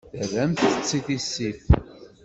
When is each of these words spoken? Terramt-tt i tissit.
Terramt-tt 0.17 0.91
i 0.97 0.99
tissit. 1.05 1.63